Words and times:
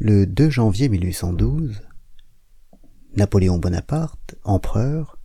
Le 0.00 0.26
2 0.26 0.50
janvier 0.50 0.88
1812, 0.88 1.82
Napoléon 3.14 3.58
Bonaparte, 3.58 4.36
empereur, 4.42 5.18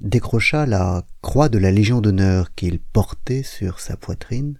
décrocha 0.00 0.66
la 0.66 1.06
croix 1.20 1.48
de 1.48 1.58
la 1.58 1.70
Légion 1.70 2.00
d'honneur 2.00 2.54
qu'il 2.54 2.80
portait 2.80 3.42
sur 3.42 3.78
sa 3.78 3.96
poitrine 3.96 4.58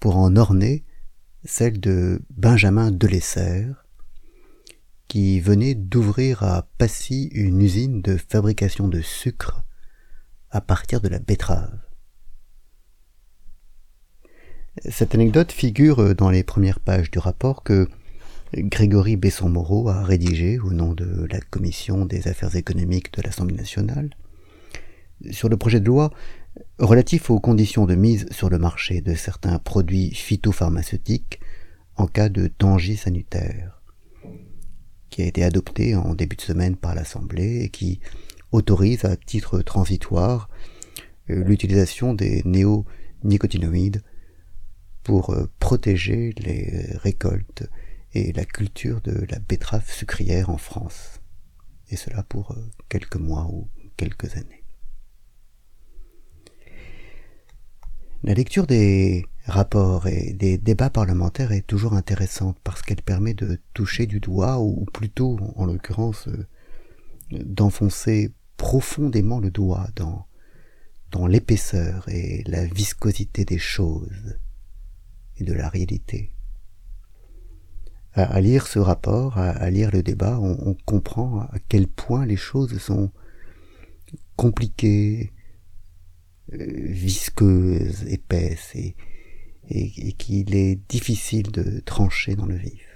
pour 0.00 0.16
en 0.16 0.36
orner 0.36 0.84
celle 1.44 1.78
de 1.78 2.22
Benjamin 2.30 2.90
Delessert, 2.90 3.86
qui 5.06 5.38
venait 5.38 5.74
d'ouvrir 5.74 6.42
à 6.42 6.66
Passy 6.78 7.28
une 7.32 7.60
usine 7.60 8.00
de 8.00 8.16
fabrication 8.16 8.88
de 8.88 9.00
sucre 9.00 9.64
à 10.50 10.60
partir 10.60 11.00
de 11.00 11.08
la 11.08 11.18
betterave. 11.18 11.78
Cette 14.90 15.14
anecdote 15.14 15.52
figure 15.52 16.16
dans 16.16 16.28
les 16.28 16.42
premières 16.42 16.80
pages 16.80 17.10
du 17.10 17.20
rapport 17.20 17.62
que 17.62 17.88
Grégory 18.52 19.16
Besson-Moreau 19.16 19.88
a 19.88 20.02
rédigé 20.02 20.58
au 20.58 20.72
nom 20.72 20.92
de 20.92 21.26
la 21.30 21.40
Commission 21.40 22.04
des 22.04 22.26
affaires 22.26 22.56
économiques 22.56 23.14
de 23.14 23.22
l'Assemblée 23.22 23.54
nationale 23.54 24.10
sur 25.30 25.48
le 25.48 25.56
projet 25.56 25.78
de 25.78 25.86
loi 25.86 26.10
relatif 26.80 27.30
aux 27.30 27.38
conditions 27.38 27.86
de 27.86 27.94
mise 27.94 28.26
sur 28.32 28.50
le 28.50 28.58
marché 28.58 29.00
de 29.00 29.14
certains 29.14 29.60
produits 29.60 30.12
phytopharmaceutiques 30.14 31.38
en 31.96 32.08
cas 32.08 32.28
de 32.28 32.50
danger 32.58 32.96
sanitaire, 32.96 33.80
qui 35.10 35.22
a 35.22 35.26
été 35.26 35.44
adopté 35.44 35.94
en 35.94 36.14
début 36.14 36.36
de 36.36 36.42
semaine 36.42 36.74
par 36.74 36.96
l'Assemblée 36.96 37.62
et 37.62 37.68
qui 37.68 38.00
autorise 38.50 39.04
à 39.04 39.14
titre 39.14 39.62
transitoire 39.62 40.48
euh, 41.30 41.44
l'utilisation 41.44 42.14
des 42.14 42.42
néonicotinoïdes 42.44 44.02
pour 45.02 45.30
euh, 45.30 45.48
protéger 45.58 46.34
les 46.38 46.96
récoltes 46.96 47.68
et 48.14 48.32
la 48.32 48.44
culture 48.44 49.00
de 49.00 49.26
la 49.30 49.38
betterave 49.38 49.90
sucrière 49.90 50.50
en 50.50 50.58
France, 50.58 51.20
et 51.88 51.96
cela 51.96 52.22
pour 52.22 52.52
euh, 52.52 52.70
quelques 52.88 53.16
mois 53.16 53.46
ou 53.50 53.68
quelques 53.96 54.36
années. 54.36 54.64
La 58.22 58.34
lecture 58.34 58.66
des 58.66 59.26
rapports 59.46 60.06
et 60.06 60.32
des 60.34 60.56
débats 60.56 60.90
parlementaires 60.90 61.50
est 61.50 61.66
toujours 61.66 61.94
intéressante 61.94 62.56
parce 62.62 62.82
qu'elle 62.82 63.02
permet 63.02 63.34
de 63.34 63.58
toucher 63.74 64.06
du 64.06 64.20
doigt, 64.20 64.60
ou 64.60 64.84
plutôt 64.92 65.38
en 65.56 65.66
l'occurrence 65.66 66.28
euh, 66.28 66.46
d'enfoncer 67.32 68.32
profondément 68.56 69.40
le 69.40 69.50
doigt 69.50 69.88
dans 69.96 71.26
l'épaisseur 71.26 72.08
et 72.08 72.44
la 72.46 72.64
viscosité 72.64 73.44
des 73.44 73.58
choses 73.58 74.38
et 75.38 75.44
de 75.44 75.52
la 75.52 75.68
réalité 75.68 76.32
à, 78.14 78.40
lire 78.40 78.66
ce 78.66 78.78
rapport, 78.78 79.38
à, 79.38 79.70
lire 79.70 79.90
le 79.90 80.02
débat, 80.02 80.38
on, 80.38 80.74
comprend 80.84 81.40
à 81.40 81.58
quel 81.68 81.88
point 81.88 82.26
les 82.26 82.36
choses 82.36 82.76
sont 82.78 83.10
compliquées, 84.36 85.32
euh, 86.52 86.58
visqueuses, 86.58 88.04
épaisses, 88.08 88.74
et, 88.74 88.94
qu'il 90.18 90.54
est 90.54 90.78
difficile 90.90 91.50
de 91.50 91.80
trancher 91.80 92.34
dans 92.34 92.44
le 92.44 92.56
vif. 92.56 92.86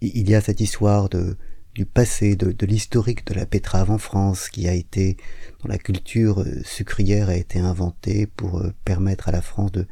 Il 0.00 0.30
y 0.30 0.34
a 0.34 0.40
cette 0.40 0.60
histoire 0.60 1.10
du 1.10 1.84
passé, 1.84 2.36
de, 2.36 2.64
l'historique 2.64 3.26
de 3.26 3.34
la 3.34 3.44
betterave 3.44 3.90
en 3.90 3.98
France, 3.98 4.48
qui 4.48 4.66
a 4.66 4.72
été, 4.72 5.18
dont 5.62 5.68
la 5.68 5.76
culture 5.76 6.42
sucrière 6.64 7.28
a 7.28 7.36
été 7.36 7.58
inventée 7.58 8.26
pour 8.26 8.60
euh, 8.60 8.72
permettre 8.86 9.28
à 9.28 9.32
la 9.32 9.42
France 9.42 9.72
de, 9.72 9.86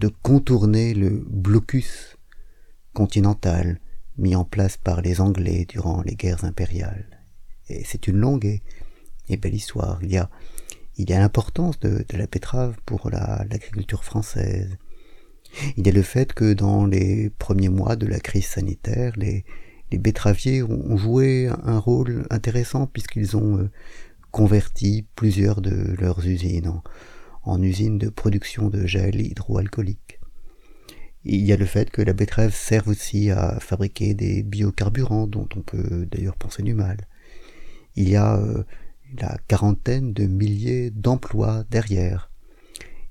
de 0.00 0.08
contourner 0.08 0.94
le 0.94 1.10
blocus 1.10 2.16
continental 2.94 3.80
mis 4.16 4.34
en 4.34 4.44
place 4.44 4.78
par 4.78 5.02
les 5.02 5.20
Anglais 5.20 5.66
durant 5.68 6.02
les 6.02 6.16
guerres 6.16 6.44
impériales. 6.44 7.22
Et 7.68 7.84
c'est 7.84 8.08
une 8.08 8.16
longue 8.16 8.60
et, 9.28 9.36
belle 9.36 9.54
histoire. 9.54 9.98
Il 10.02 10.10
y 10.10 10.16
a, 10.16 10.30
il 10.96 11.08
y 11.08 11.12
a 11.12 11.18
l'importance 11.18 11.78
de, 11.80 12.04
la 12.12 12.26
betterave 12.26 12.76
pour 12.86 13.10
l'agriculture 13.10 14.02
française. 14.02 14.78
Il 15.76 15.86
y 15.86 15.90
a 15.90 15.92
le 15.92 16.02
fait 16.02 16.32
que 16.32 16.54
dans 16.54 16.86
les 16.86 17.30
premiers 17.38 17.68
mois 17.68 17.96
de 17.96 18.06
la 18.06 18.20
crise 18.20 18.46
sanitaire, 18.46 19.12
les, 19.16 19.44
les 19.92 19.98
betteraviers 19.98 20.62
ont, 20.62 20.96
joué 20.96 21.50
un 21.62 21.78
rôle 21.78 22.26
intéressant 22.30 22.86
puisqu'ils 22.86 23.36
ont 23.36 23.58
euh, 23.58 23.70
converti 24.30 25.06
plusieurs 25.14 25.60
de 25.60 25.94
leurs 25.98 26.26
usines 26.26 26.68
en, 26.68 26.82
en 27.42 27.62
usines 27.62 27.98
de 27.98 28.08
production 28.08 28.68
de 28.68 28.86
gel 28.86 29.20
hydroalcoolique. 29.20 30.20
Il 31.24 31.42
y 31.42 31.52
a 31.52 31.56
le 31.56 31.66
fait 31.66 31.90
que 31.90 32.00
la 32.00 32.14
betterave 32.14 32.54
serve 32.54 32.88
aussi 32.88 33.30
à 33.30 33.60
fabriquer 33.60 34.14
des 34.14 34.42
biocarburants 34.42 35.26
dont 35.26 35.48
on 35.54 35.60
peut 35.60 36.06
d'ailleurs 36.06 36.36
penser 36.36 36.62
du 36.62 36.74
mal. 36.74 37.06
Il 37.94 38.08
y 38.08 38.16
a 38.16 38.36
euh, 38.36 38.64
la 39.20 39.36
quarantaine 39.46 40.14
de 40.14 40.26
milliers 40.26 40.90
d'emplois 40.90 41.64
derrière. 41.70 42.30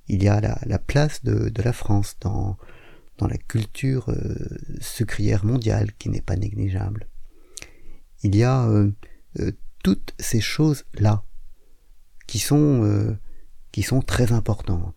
Il 0.08 0.24
y 0.24 0.28
a 0.28 0.42
la, 0.42 0.80
place 0.80 1.24
de, 1.24 1.52
la 1.62 1.74
France 1.74 2.16
dans, 2.20 2.58
dans 3.20 3.28
la 3.28 3.38
culture 3.38 4.10
euh, 4.10 4.36
sucrière 4.82 5.46
mondiale 5.46 5.92
qui 6.00 6.10
n'est 6.10 6.22
pas 6.22 6.36
négligeable. 6.36 7.08
Il 8.24 8.36
y 8.36 8.44
a 8.44 8.68
euh, 8.68 8.92
toutes 9.84 10.16
ces 10.18 10.42
choses-là 10.42 11.24
qui 12.26 12.40
sont, 12.40 13.18
qui 13.72 13.84
sont 13.84 14.02
très 14.02 14.32
importantes 14.32 14.96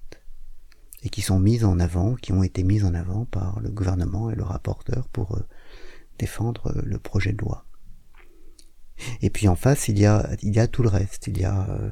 et 1.03 1.09
qui 1.09 1.21
sont 1.21 1.39
mises 1.39 1.65
en 1.65 1.79
avant, 1.79 2.15
qui 2.15 2.33
ont 2.33 2.43
été 2.43 2.63
mises 2.63 2.85
en 2.85 2.95
avant 2.95 3.25
par 3.25 3.61
le 3.61 3.71
gouvernement 3.71 4.31
et 4.31 4.35
le 4.35 4.45
rapporteur 4.45 5.09
pour 5.09 5.37
euh, 5.37 5.47
défendre 6.19 6.69
euh, 6.69 6.83
le 6.85 6.99
projet 6.99 7.33
de 7.33 7.39
loi. 7.39 7.67
Et 9.21 9.31
puis 9.31 9.49
en 9.49 9.57
face, 9.57 9.89
il 9.89 9.99
y 9.99 10.07
a, 10.07 10.67
tout 10.69 10.83
le 10.83 10.89
reste. 10.89 11.27
Il 11.27 11.39
y 11.39 11.45
a, 11.45 11.69
euh, 11.71 11.91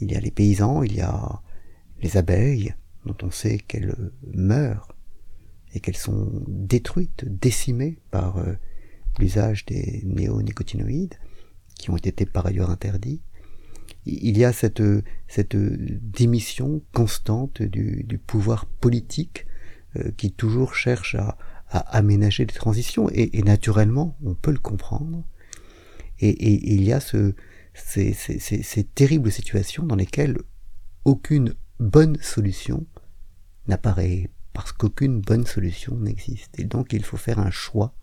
il 0.00 0.10
y 0.10 0.16
a 0.16 0.20
les 0.20 0.32
paysans, 0.32 0.82
il 0.82 0.94
y 0.94 1.00
a 1.00 1.42
les 2.00 2.16
abeilles, 2.16 2.74
dont 3.06 3.16
on 3.22 3.30
sait 3.30 3.58
qu'elles 3.58 3.94
meurent 4.34 4.96
et 5.74 5.80
qu'elles 5.80 5.96
sont 5.96 6.30
détruites, 6.48 7.24
décimées 7.24 8.00
par 8.10 8.42
l'usage 9.18 9.64
des 9.66 10.02
néonicotinoïdes, 10.04 11.14
qui 11.78 11.90
ont 11.90 11.96
été 11.96 12.26
par 12.26 12.46
ailleurs 12.46 12.70
interdits 12.70 13.20
il 14.06 14.38
y 14.38 14.44
a 14.44 14.52
cette, 14.52 14.82
cette 15.26 15.56
démission 15.56 16.82
constante 16.92 17.62
du, 17.62 18.20
pouvoir 18.26 18.66
politique 18.66 19.46
euh, 19.96 20.10
qui 20.16 20.32
toujours 20.32 20.74
cherche 20.74 21.14
à, 21.14 21.36
aménager 21.70 22.46
des 22.46 22.54
transitions. 22.54 23.10
Et, 23.12 23.42
naturellement 23.42 24.16
on 24.24 24.34
peut 24.34 24.52
le 24.52 24.58
comprendre. 24.58 25.24
Et, 26.20 26.72
il 26.74 26.82
y 26.82 26.92
a 26.92 27.00
ce, 27.00 27.34
ces, 27.74 28.14
ces, 28.14 28.84
terribles 28.84 29.30
situations 29.30 29.84
dans 29.84 29.96
lesquelles 29.96 30.38
aucune 31.04 31.54
bonne 31.78 32.16
solution 32.20 32.86
n'apparaît 33.66 34.30
parce 34.54 34.72
qu'aucune 34.72 35.20
bonne 35.20 35.46
solution 35.46 35.94
n'existe. 35.96 36.58
Et 36.58 36.64
donc 36.64 36.92
il 36.92 37.04
faut 37.04 37.18
faire 37.18 37.38
un 37.38 37.50
choix. 37.50 37.94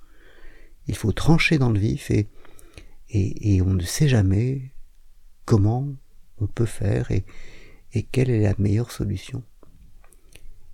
Il 0.87 0.95
faut 0.95 1.11
trancher 1.11 1.57
dans 1.57 1.71
le 1.71 1.79
vif 1.79 2.11
et, 2.11 2.29
et, 3.09 3.55
et 3.55 3.61
on 3.63 3.73
ne 3.73 3.83
sait 3.83 4.07
jamais 4.07 4.74
comment 5.45 5.87
on 6.39 6.47
peut 6.47 6.65
faire 6.65 7.11
et, 7.11 7.25
quelle 8.11 8.29
est 8.29 8.41
la 8.41 8.53
meilleure 8.57 8.91
solution. 8.91 9.41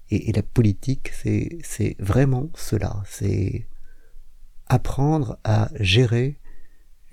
Et, 0.09 0.31
la 0.31 0.41
politique, 0.41 1.11
c'est 1.13 1.95
vraiment 1.99 2.49
cela, 2.55 3.03
c'est 3.05 3.67
apprendre 4.65 5.37
à 5.43 5.69
gérer 5.79 6.39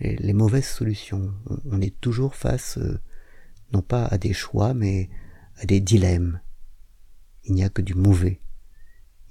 les, 0.01 0.33
mauvaises 0.33 0.69
solutions. 0.69 1.35
On, 1.67 1.83
est 1.83 2.01
toujours 2.01 2.35
face, 2.37 2.79
euh, 2.79 3.01
non 3.73 3.83
pas 3.83 4.07
à 4.07 4.17
des 4.17 4.33
choix, 4.33 4.73
mais 4.73 5.11
à 5.57 5.67
des 5.67 5.81
dilemmes. 5.81 6.41
Il 7.45 7.55
n'y 7.55 7.65
a 7.65 7.69
que 7.69 7.83
du 7.83 7.95
mauvais. 7.95 8.41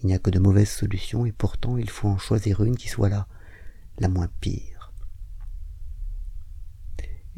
Il 0.03 0.07
n'y 0.07 0.13
a 0.13 0.19
que 0.19 0.29
de 0.29 0.39
mauvaises 0.39 0.69
solutions, 0.69 1.25
et 1.25 1.31
pourtant 1.31 1.77
il 1.77 1.89
faut 1.89 2.07
en 2.07 2.19
choisir 2.19 2.63
une 2.63 2.77
qui 2.77 2.87
soit 2.87 3.09
la 3.09 4.07
moins 4.09 4.29
pire 4.41 4.76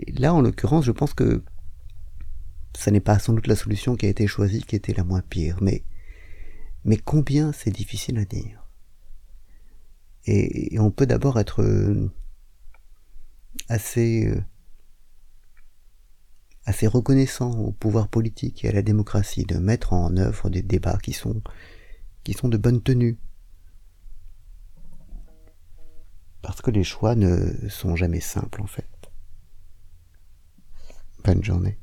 là, 0.08 0.34
en 0.34 0.42
l'occurrence, 0.42 0.86
je 0.86 0.92
pense 0.92 1.14
que 1.14 1.44
ça 2.78 2.92
n'est 2.92 3.00
pas 3.00 3.20
sans 3.20 3.34
doute 3.34 3.48
la 3.48 3.56
solution 3.56 3.96
qui 3.96 4.06
a 4.06 4.10
été 4.10 4.28
choisie 4.28 4.64
qui 4.64 4.76
était 4.76 4.94
la 4.94 5.04
moins 5.04 5.22
pire, 5.22 5.58
mais, 5.62 5.84
mais 6.86 6.98
combien 6.98 7.52
c'est 7.52 7.72
difficile 7.72 8.18
à 8.18 8.26
dire? 8.26 8.66
Et, 10.26 10.78
on 10.80 10.92
peut 10.92 11.06
d'abord 11.06 11.40
être 11.40 11.64
euh, 11.64 12.12
assez, 13.68 14.28
euh, 14.28 14.42
assez 16.66 16.88
reconnaissant 16.88 17.52
au 17.52 17.72
pouvoir 17.72 18.08
politique 18.08 18.64
et 18.64 18.70
à 18.70 18.72
la 18.72 18.82
démocratie 18.82 19.44
de 19.44 19.58
mettre 19.58 19.94
en 19.94 20.16
œuvre 20.18 20.50
des 20.50 20.62
débats 20.62 21.00
qui 21.02 21.14
sont, 21.14 21.42
qui 22.24 22.34
sont 22.34 22.48
de 22.48 22.58
bonne 22.58 22.82
tenue. 22.82 23.18
Parce 26.42 26.62
que 26.62 26.72
les 26.72 26.84
choix 26.84 27.16
ne 27.16 27.68
sont 27.70 27.96
jamais 27.96 28.22
simples 28.22 28.62
en 28.62 28.68
fait. 28.68 28.99
Bonne 31.24 31.44
journée. 31.44 31.78